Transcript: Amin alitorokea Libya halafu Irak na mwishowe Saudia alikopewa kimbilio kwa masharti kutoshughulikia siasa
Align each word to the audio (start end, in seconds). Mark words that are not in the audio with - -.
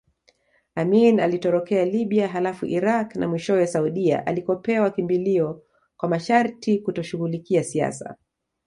Amin 0.75 1.19
alitorokea 1.19 1.85
Libya 1.85 2.27
halafu 2.27 2.65
Irak 2.65 3.15
na 3.15 3.27
mwishowe 3.27 3.67
Saudia 3.67 4.25
alikopewa 4.27 4.91
kimbilio 4.91 5.63
kwa 5.97 6.09
masharti 6.09 6.79
kutoshughulikia 6.79 7.63
siasa 7.63 8.15